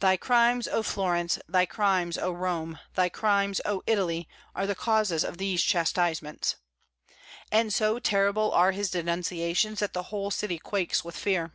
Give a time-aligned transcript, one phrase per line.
[0.00, 1.38] "Thy crimes, O Florence!
[1.48, 2.80] thy crimes, O Rome!
[2.96, 4.28] thy crimes, O Italy!
[4.52, 6.56] are the causes of these chastisements."
[7.52, 11.52] And so terrible are his denunciations that the whole city quakes with fear.